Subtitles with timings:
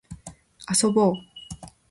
[0.67, 1.13] 遊ぼう